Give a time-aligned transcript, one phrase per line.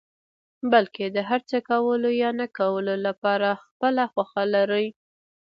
[0.71, 4.87] بلکې د هر څه کولو يا نه کولو لپاره خپله خوښه لري.